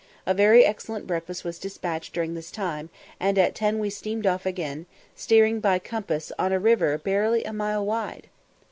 [0.25, 4.47] A very excellent breakfast was despatched during this time, and at ten we steamed off
[4.47, 8.27] again, steering by compass on a river barely a mile wide!